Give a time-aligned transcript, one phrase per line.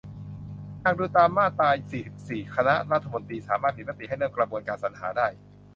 [0.83, 5.27] หากดูตามมาตรา สี่สิบสี่ คณะรัฐมนตรี สามารถมีมติให้เริ่มกระบวนการสรรหาได้